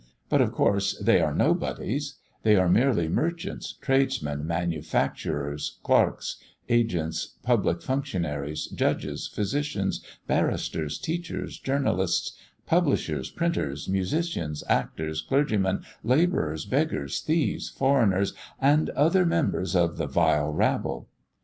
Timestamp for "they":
0.97-1.21, 2.41-2.55